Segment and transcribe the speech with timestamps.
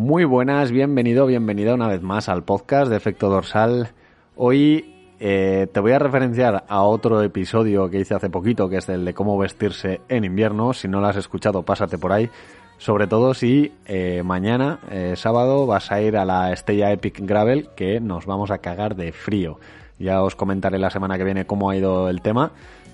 [0.00, 3.90] Muy buenas, bienvenido, bienvenida una vez más al podcast de Efecto Dorsal.
[4.34, 8.88] Hoy eh, te voy a referenciar a otro episodio que hice hace poquito, que es
[8.88, 10.72] el de cómo vestirse en invierno.
[10.72, 12.30] Si no lo has escuchado, pásate por ahí.
[12.78, 17.68] Sobre todo si eh, mañana, eh, sábado, vas a ir a la Estella Epic Gravel,
[17.76, 19.60] que nos vamos a cagar de frío.
[19.98, 22.52] Ya os comentaré la semana que viene cómo ha ido el tema.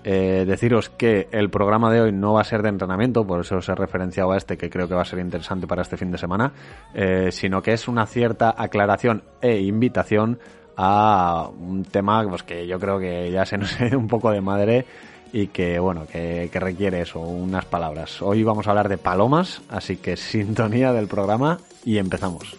[0.08, 3.56] Eh, deciros que el programa de hoy no va a ser de entrenamiento, por eso
[3.56, 6.12] os he referenciado a este que creo que va a ser interesante para este fin
[6.12, 6.52] de semana,
[6.94, 10.38] eh, sino que es una cierta aclaración e invitación
[10.76, 14.40] a un tema pues, que yo creo que ya se nos ha un poco de
[14.40, 14.86] madre
[15.32, 18.22] y que bueno, que requiere eso, unas palabras.
[18.22, 22.56] Hoy vamos a hablar de palomas, así que sintonía del programa y empezamos.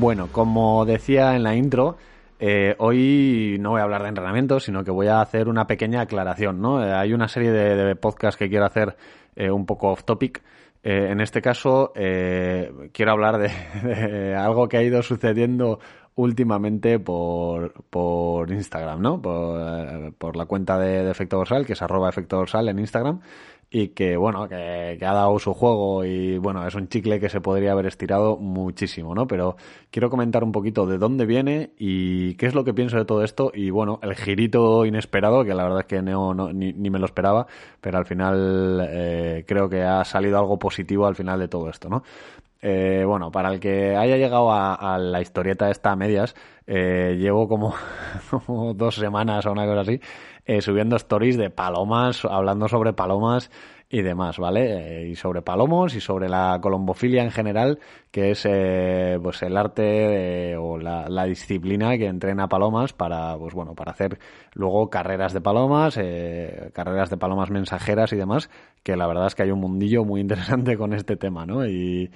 [0.00, 1.98] Bueno, como decía en la intro,
[2.38, 6.00] eh, hoy no voy a hablar de entrenamiento, sino que voy a hacer una pequeña
[6.00, 6.82] aclaración, ¿no?
[6.82, 8.96] Eh, hay una serie de, podcasts que quiero hacer
[9.36, 10.42] eh, un poco off topic.
[10.82, 13.36] En este caso, quiero hablar
[13.82, 15.80] de, algo que ha ido sucediendo
[16.14, 19.20] últimamente por, por Instagram, ¿no?
[19.20, 23.20] Por, por la cuenta de, de Efecto Dorsal, que es arroba Efecto Dorsal en Instagram
[23.70, 27.28] y que bueno, que, que, ha dado su juego y bueno, es un chicle que
[27.28, 29.28] se podría haber estirado muchísimo, ¿no?
[29.28, 29.56] Pero
[29.92, 33.22] quiero comentar un poquito de dónde viene y qué es lo que pienso de todo
[33.22, 36.90] esto y bueno, el girito inesperado, que la verdad es que no, no ni, ni,
[36.90, 37.46] me lo esperaba,
[37.80, 41.88] pero al final eh, creo que ha salido algo positivo al final de todo esto,
[41.88, 42.02] ¿no?
[42.62, 46.34] Eh, bueno, para el que haya llegado a, a la historieta esta a medias,
[46.66, 47.74] eh, llevo como,
[48.30, 50.00] como, dos semanas o una cosa así,
[50.44, 53.50] eh, subiendo stories de palomas, hablando sobre palomas
[53.92, 55.02] y demás, ¿vale?
[55.02, 57.80] Eh, y sobre palomos y sobre la colombofilia en general,
[58.12, 63.36] que es eh, pues el arte de, o la, la, disciplina que entrena palomas para,
[63.36, 64.20] pues bueno, para hacer
[64.52, 68.48] luego carreras de palomas, eh, carreras de palomas mensajeras y demás,
[68.84, 71.66] que la verdad es que hay un mundillo muy interesante con este tema, ¿no?
[71.66, 72.12] Y,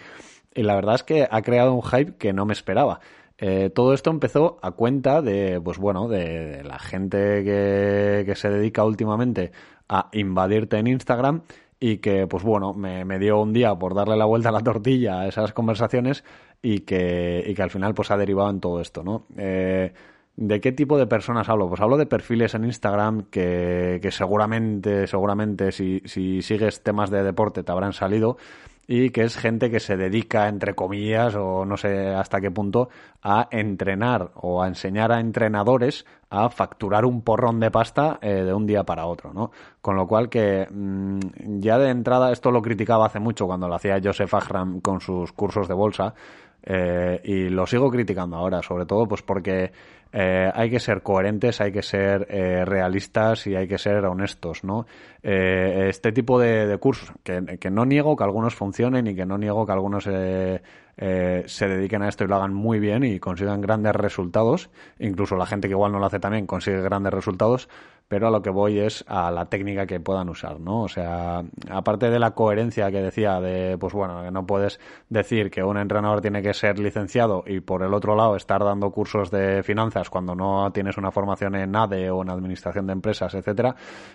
[0.55, 3.01] y la verdad es que ha creado un hype que no me esperaba.
[3.39, 8.49] Eh, todo esto empezó a cuenta de, pues bueno, de, la gente que, que, se
[8.49, 9.51] dedica últimamente
[9.89, 11.43] a invadirte en Instagram
[11.81, 14.61] y que, pues bueno, me, me, dio un día por darle la vuelta a la
[14.61, 16.25] tortilla a esas conversaciones
[16.63, 19.27] y que, y que al final pues ha derivado en todo esto, ¿no?
[19.37, 19.93] Eh,
[20.37, 21.69] ¿De qué tipo de personas hablo?
[21.69, 27.23] Pues hablo de perfiles en Instagram que, que seguramente, seguramente si, si sigues temas de
[27.23, 28.37] deporte te habrán salido
[28.87, 32.89] y que es gente que se dedica, entre comillas, o no sé hasta qué punto,
[33.23, 38.53] a entrenar o a enseñar a entrenadores a facturar un porrón de pasta eh, de
[38.53, 39.53] un día para otro, ¿no?
[39.81, 41.21] Con lo cual que mmm,
[41.61, 45.33] ya de entrada esto lo criticaba hace mucho cuando lo hacía Joseph Ahram con sus
[45.33, 46.15] cursos de bolsa
[46.63, 49.71] eh, y lo sigo criticando ahora, sobre todo pues porque
[50.17, 54.63] eh, hay que ser coherentes, hay que ser eh, realistas y hay que ser honestos,
[54.63, 54.87] ¿no?
[55.25, 59.39] Eh, este tipo de, cursos, que, que, no niego que algunos funcionen y que no
[59.39, 60.63] niego que algunos eh,
[60.97, 65.37] eh, se dediquen a esto y lo hagan muy bien y consigan grandes resultados, incluso
[65.37, 67.69] la gente que igual no lo hace también consigue grandes resultados,
[68.07, 70.83] pero a lo que voy es a la técnica que puedan usar, ¿no?
[70.83, 75.51] O sea, aparte de la coherencia que decía de, pues bueno, que no puedes decir
[75.51, 79.31] que un entrenador tiene que ser licenciado y por el otro lado estar dando cursos
[79.31, 83.75] de finanzas cuando no tienes una formación en ADE o en administración de empresas, etcétera,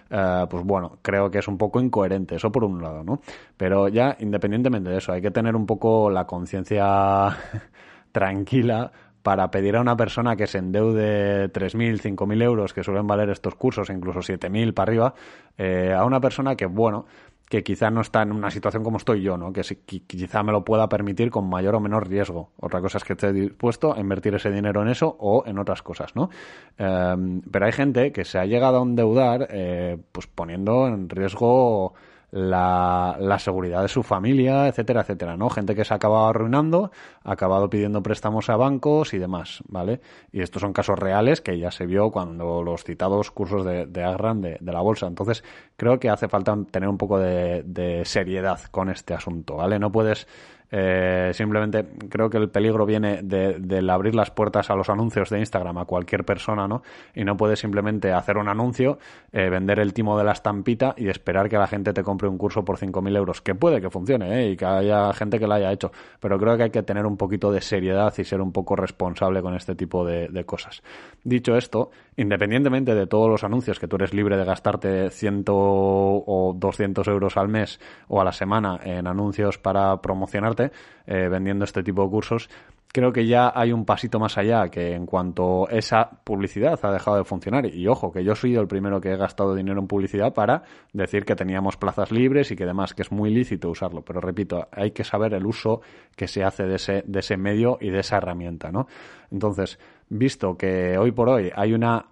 [0.10, 3.22] eh, pues bueno, creo que es un poco incoherente, eso por un lado, ¿no?
[3.58, 7.38] Pero ya, independientemente de eso, hay que tener un poco la conciencia
[8.12, 8.92] tranquila
[9.24, 13.56] para pedir a una persona que se endeude 3.000, 5.000 euros, que suelen valer estos
[13.56, 15.14] cursos, incluso 7.000 para arriba,
[15.58, 17.06] eh, a una persona que, bueno,
[17.50, 19.52] que quizá no está en una situación como estoy yo, ¿no?
[19.52, 22.52] Que, si, quizá me lo pueda permitir con mayor o menor riesgo.
[22.60, 25.82] Otra cosa es que esté dispuesto a invertir ese dinero en eso o en otras
[25.82, 26.30] cosas, ¿no?
[26.78, 31.96] Eh, pero hay gente que se ha llegado a endeudar, eh, pues poniendo en riesgo
[32.32, 35.50] la, la, seguridad de su familia, etcétera, etcétera, ¿no?
[35.50, 36.92] Gente que se ha acabado arruinando,
[37.24, 40.02] ha acabado pidiendo préstamos a bancos y demás, ¿vale?
[40.32, 44.04] Y estos son casos reales que ya se vio cuando los citados cursos de, de
[44.04, 45.08] Agran de, de, la bolsa.
[45.08, 45.44] Entonces,
[45.76, 49.80] creo que hace falta tener un poco de, de seriedad con este asunto, ¿vale?
[49.80, 50.28] No puedes
[50.72, 55.30] eh, simplemente creo que el peligro viene de, del abrir las puertas a los anuncios
[55.30, 56.84] de Instagram a cualquier persona, ¿no?
[57.16, 59.00] Y no puedes simplemente hacer un anuncio,
[59.32, 62.38] eh, vender el timo de la estampita y esperar que la gente te compre un
[62.38, 63.42] curso por 5.000 euros.
[63.42, 64.52] Que puede que funcione, ¿eh?
[64.52, 65.92] Y que haya gente que lo haya hecho.
[66.20, 69.42] Pero creo que hay que tener un poquito de seriedad y ser un poco responsable
[69.42, 70.84] con este tipo de, de cosas.
[71.24, 76.54] Dicho esto, independientemente de todos los anuncios que tú eres libre de gastarte 100 o
[76.56, 81.84] 200 euros al mes o a la semana en anuncios para promocionarte, eh, vendiendo este
[81.84, 82.50] tipo de cursos,
[82.92, 87.18] creo que ya hay un pasito más allá, que en cuanto esa publicidad ha dejado
[87.18, 90.34] de funcionar, y ojo, que yo soy el primero que he gastado dinero en publicidad
[90.34, 94.22] para decir que teníamos plazas libres y que demás, que es muy lícito usarlo, pero
[94.22, 95.82] repito, hay que saber el uso
[96.16, 98.88] que se hace de ese, medio y de esa herramienta, ¿no?
[99.32, 99.80] Entonces,
[100.10, 102.08] visto que hoy por hoy hay una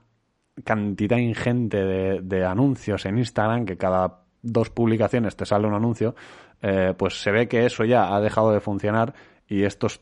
[0.64, 6.16] cantidad ingente de, de anuncios en Instagram, que cada dos publicaciones te sale un anuncio,
[6.62, 9.14] eh, pues se ve que eso ya ha dejado de funcionar
[9.48, 10.02] y estos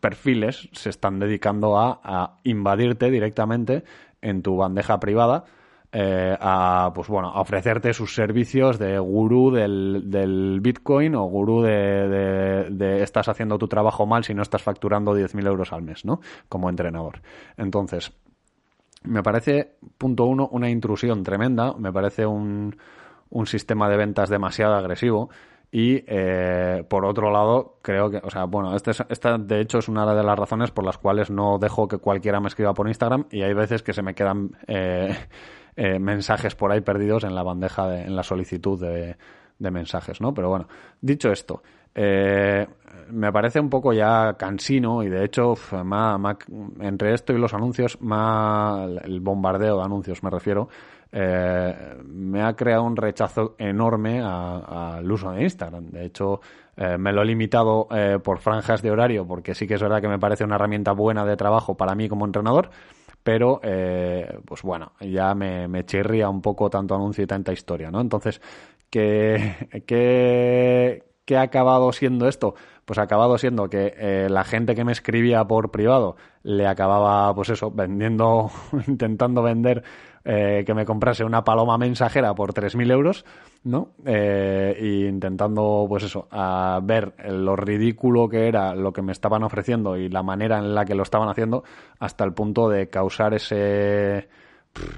[0.00, 3.84] perfiles se están dedicando a, invadirte directamente
[4.20, 5.44] en tu bandeja privada.
[5.92, 13.00] Eh, a pues bueno a ofrecerte sus servicios de gurú del, Bitcoin o gurú de,
[13.02, 16.20] estás haciendo tu trabajo mal si no estás facturando 10.000 euros al mes, ¿no?
[16.48, 17.22] Como entrenador.
[17.56, 18.12] Entonces,
[19.02, 22.76] me parece, punto uno, una intrusión tremenda, me parece un,
[23.30, 25.30] un sistema de ventas demasiado agresivo
[25.72, 29.88] y eh, por otro lado, creo que, o sea, bueno, este esta de hecho es
[29.88, 33.26] una de las razones por las cuales no dejo que cualquiera me escriba por Instagram
[33.30, 35.14] y hay veces que se me quedan eh,
[35.76, 39.16] eh, mensajes por ahí perdidos en la bandeja, de, en la solicitud de,
[39.58, 40.34] de mensajes, ¿no?
[40.34, 40.66] Pero bueno,
[41.00, 41.62] dicho esto,
[41.94, 45.54] me parece un poco ya cansino y de hecho,
[46.80, 50.68] entre esto y los anuncios, más el bombardeo de anuncios me refiero,
[51.12, 55.90] eh, me ha creado un rechazo enorme al uso de Instagram.
[55.90, 56.40] De hecho,
[56.76, 60.00] eh, me lo he limitado eh, por franjas de horario, porque sí que es verdad
[60.00, 62.70] que me parece una herramienta buena de trabajo para mí como entrenador,
[63.22, 63.60] pero
[64.46, 68.00] pues bueno, ya me, chirría un poco tanto anuncio y tanta historia, ¿no?
[68.00, 68.40] Entonces,
[68.88, 72.54] ¿qué, qué, qué ha acabado siendo esto?
[72.86, 77.50] Pues ha acabado siendo que la gente que me escribía por privado le acababa, pues
[77.50, 78.50] eso, vendiendo,
[78.86, 79.84] intentando vender
[80.22, 83.24] eh, que me comprase una paloma mensajera por 3.000 euros,
[83.64, 83.92] ¿no?
[84.04, 89.96] Eh, intentando, pues eso, a ver lo ridículo que era lo que me estaban ofreciendo
[89.96, 91.64] y la manera en la que lo estaban haciendo,
[91.98, 94.28] hasta el punto de causar ese,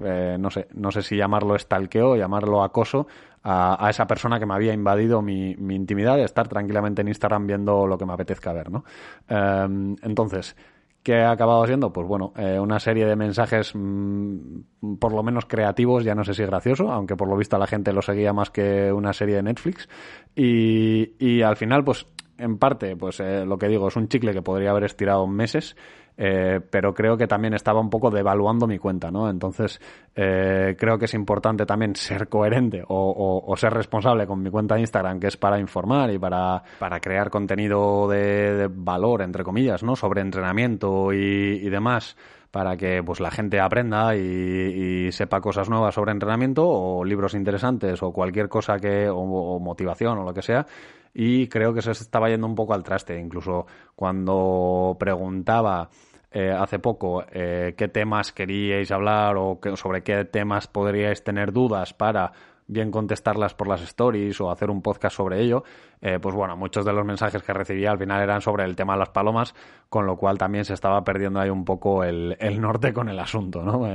[0.04, 3.06] eh, no sé, no sé si llamarlo estalqueo, llamarlo acoso
[3.44, 7.46] a, esa persona que me había invadido mi, mi, intimidad de estar tranquilamente en Instagram
[7.46, 8.84] viendo lo que me apetezca ver, ¿no?
[9.28, 10.56] entonces,
[11.02, 11.92] ¿Qué ha acabado siendo?
[11.92, 16.32] Pues bueno, eh, una serie de mensajes mm, por lo menos creativos, ya no sé
[16.32, 19.42] si gracioso, aunque por lo visto la gente lo seguía más que una serie de
[19.42, 19.88] Netflix.
[20.36, 22.06] Y, y al final, pues
[22.42, 25.76] en parte, pues eh, lo que digo, es un chicle que podría haber estirado meses
[26.16, 29.30] eh, pero creo que también estaba un poco devaluando mi cuenta, ¿no?
[29.30, 29.80] Entonces,
[30.14, 34.82] eh, creo que es importante también ser coherente o, ser responsable con mi cuenta de
[34.82, 39.96] Instagram, que es para informar y para, para crear contenido de, valor, entre comillas, ¿no?
[39.96, 42.16] Sobre entrenamiento y, demás
[42.50, 48.02] para que pues la gente aprenda y, sepa cosas nuevas sobre entrenamiento o libros interesantes
[48.02, 50.66] o cualquier cosa que o, motivación o lo que sea
[51.14, 53.18] y creo que se estaba yendo un poco al traste.
[53.18, 55.90] Incluso cuando preguntaba
[56.30, 61.92] eh, hace poco eh, qué temas queríais hablar o sobre qué temas podríais tener dudas
[61.92, 62.32] para
[62.72, 65.64] bien contestarlas por las stories o hacer un podcast sobre ello,
[66.00, 68.94] eh, pues bueno, muchos de los mensajes que recibía al final eran sobre el tema
[68.94, 69.54] de las palomas,
[69.88, 73.18] con lo cual también se estaba perdiendo ahí un poco el, el norte con el
[73.18, 73.86] asunto, ¿no?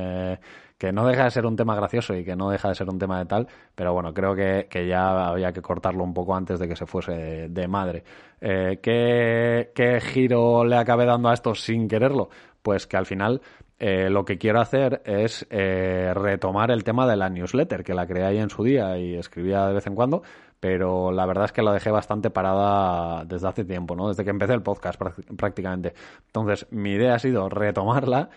[0.77, 2.99] que no deja de ser un tema gracioso y que no deja de ser un
[2.99, 6.67] tema de tal, pero bueno, creo que, ya había que cortarlo un poco antes de
[6.67, 8.03] que se fuese de, madre.
[8.39, 12.29] Eh, ¿qué, giro le acabé dando a esto sin quererlo?
[12.61, 13.41] Pues que al final
[13.79, 18.07] eh, lo que quiero hacer es eh, retomar el tema de la newsletter, que la
[18.07, 20.23] creé ahí en su día y escribía de vez en cuando,
[20.59, 24.07] pero la verdad es que la dejé bastante parada desde hace tiempo, ¿no?
[24.07, 24.99] Desde que empecé el podcast
[25.37, 25.93] prácticamente.
[26.25, 28.29] Entonces, mi idea ha sido retomarla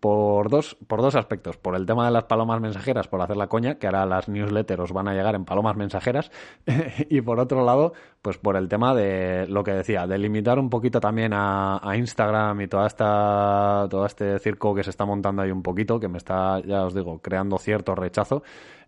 [0.00, 1.56] por dos, por dos aspectos.
[1.56, 4.82] Por el tema de las palomas mensajeras, por hacer la coña, que ahora las newsletters
[4.82, 6.30] os van a llegar en palomas mensajeras.
[7.08, 10.70] y por otro lado, pues por el tema de lo que decía, de limitar un
[10.70, 15.50] poquito también a, Instagram y toda esta, todo este circo que se está montando ahí
[15.50, 18.42] un poquito, que me está, ya os digo, creando cierto rechazo.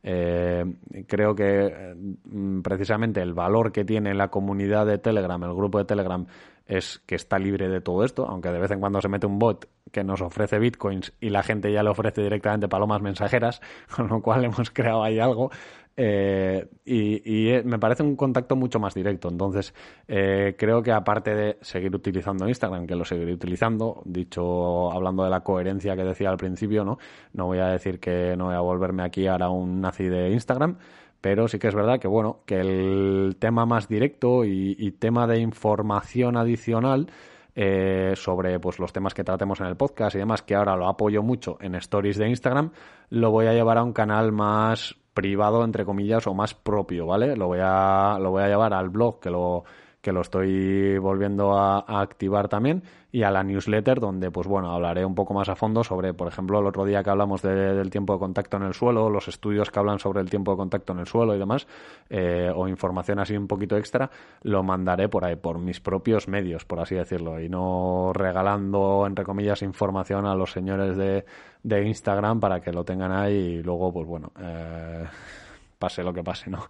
[0.06, 0.64] Eh,
[1.06, 5.86] creo que mm, precisamente el valor que tiene la comunidad de Telegram, el grupo de
[5.86, 6.26] Telegram,
[6.66, 9.38] es que está libre de todo esto, aunque de vez en cuando se mete un
[9.38, 13.62] bot que nos ofrece bitcoins y la gente ya le ofrece directamente palomas mensajeras,
[13.96, 15.50] con lo cual hemos creado ahí algo.
[15.96, 19.28] Eh, y, eh, me parece un contacto mucho más directo.
[19.28, 19.72] Entonces,
[20.08, 25.30] eh, creo que aparte de seguir utilizando Instagram, que lo seguiré utilizando, dicho hablando de
[25.30, 26.98] la coherencia que decía al principio, ¿no?
[27.32, 30.78] No voy a decir que no voy a volverme aquí ahora un nazi de Instagram,
[31.20, 35.38] pero sí que es verdad que bueno, que el tema más directo y, tema de
[35.38, 37.06] información adicional
[37.54, 40.88] eh, sobre pues los temas que tratemos en el podcast y demás, que ahora lo
[40.88, 42.70] apoyo mucho en stories de Instagram,
[43.10, 47.36] lo voy a llevar a un canal más privado, entre comillas, o más propio, ¿vale?
[47.36, 49.64] Lo voy a, lo voy a llevar al blog que lo
[50.04, 52.82] que lo estoy volviendo a, activar también,
[53.14, 56.26] y a la newsletter, donde, pues bueno, hablaré un poco más a fondo sobre, por
[56.26, 59.70] ejemplo, el otro día que hablamos del tiempo de contacto en el suelo, los estudios
[59.70, 61.68] que hablan sobre el tiempo de contacto en el suelo y demás,
[62.10, 64.10] eh, o información así un poquito extra,
[64.42, 69.24] lo mandaré por ahí, por mis propios medios, por así decirlo, y no regalando, entre
[69.24, 71.24] comillas, información a los señores de,
[71.62, 75.04] de Instagram para que lo tengan ahí y luego, pues bueno, eh,
[75.78, 76.66] pase lo que pase, ¿no?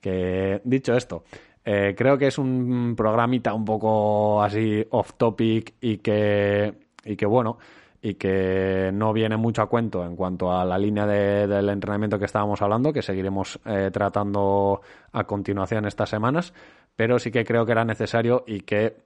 [0.00, 1.22] Que dicho esto,
[1.68, 6.72] eh, creo que es un programita un poco así off topic y que,
[7.04, 7.58] y que bueno,
[8.00, 12.26] y que no viene mucho a cuento en cuanto a la línea del entrenamiento que
[12.26, 14.80] estábamos hablando, que seguiremos eh, tratando
[15.10, 16.54] a continuación estas semanas,
[16.94, 18.98] pero sí que creo que era necesario y que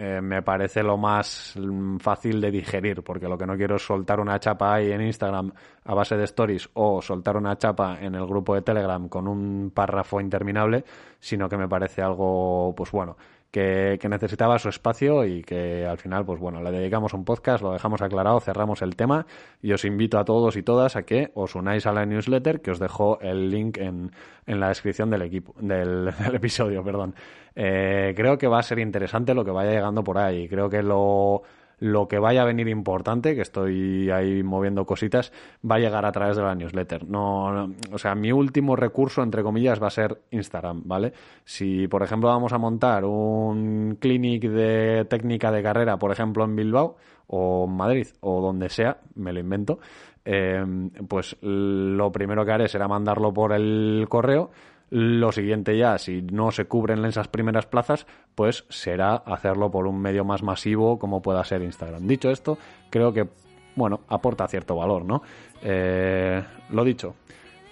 [0.00, 1.58] eh, me parece lo más
[1.98, 5.52] fácil de digerir, porque lo que no quiero es soltar una chapa ahí en Instagram
[5.86, 9.72] a base de stories o soltar una chapa en el grupo de Telegram con un
[9.74, 10.84] párrafo interminable,
[11.18, 13.16] sino que me parece algo, pues bueno,
[13.50, 17.72] que, necesitaba su espacio y que al final, pues bueno, le dedicamos un podcast, lo
[17.72, 19.26] dejamos aclarado, cerramos el tema
[19.62, 22.70] y os invito a todos y todas a que os unáis a la newsletter, que
[22.70, 24.12] os dejo el link en,
[24.46, 27.14] en la descripción del equipo, del, episodio, perdón.
[27.54, 30.48] Eh, creo que va a ser interesante lo que vaya llegando por ahí.
[30.48, 31.42] Creo que lo
[31.80, 35.32] lo que vaya a venir importante, que estoy ahí moviendo cositas,
[35.68, 37.08] va a llegar a través de la newsletter.
[37.08, 41.12] No, o sea, mi último recurso, entre comillas, va a ser Instagram, ¿vale?
[41.44, 46.56] Si, por ejemplo, vamos a montar un clinic de técnica de carrera, por ejemplo, en
[46.56, 46.96] Bilbao
[47.28, 49.78] o Madrid o donde sea, me lo invento,
[50.24, 50.64] eh,
[51.06, 54.50] pues lo primero que haré será mandarlo por el correo
[54.90, 60.00] lo siguiente ya, si no se cubren esas primeras plazas, pues será hacerlo por un
[60.00, 62.06] medio más masivo como pueda ser Instagram.
[62.06, 62.58] Dicho esto,
[62.90, 63.28] creo que,
[63.76, 65.22] bueno, aporta cierto valor, ¿no?
[65.62, 67.14] Eh, lo dicho,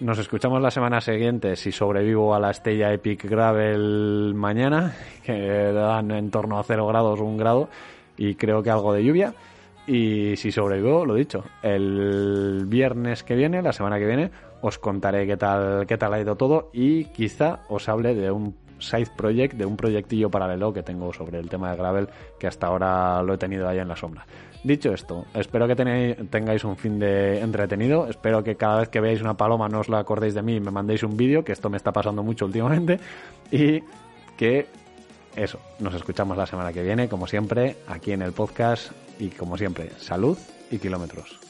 [0.00, 4.94] nos escuchamos la semana siguiente si sobrevivo a la Estella Epic Gravel mañana,
[5.25, 7.70] que dan en torno a 0 grados, 1 grado,
[8.18, 9.35] y creo que algo de lluvia.
[9.87, 15.26] Y si sobrevivo, lo dicho, el viernes que viene, la semana que viene, os contaré
[15.26, 19.55] qué tal, qué tal ha ido todo y quizá os hable de un side project,
[19.55, 23.35] de un proyectillo paralelo que tengo sobre el tema de Gravel, que hasta ahora lo
[23.35, 24.26] he tenido ahí en la sombra.
[24.64, 29.21] Dicho esto, espero que tengáis un fin de entretenido, espero que cada vez que veáis
[29.21, 31.71] una paloma no os la acordéis de mí y me mandéis un vídeo, que esto
[31.71, 32.99] me está pasando mucho últimamente,
[33.52, 33.81] y
[34.37, 34.66] que
[35.37, 39.57] eso, nos escuchamos la semana que viene, como siempre, aquí en el podcast, y como
[39.57, 40.38] siempre, salud
[40.71, 41.45] y kilómetros.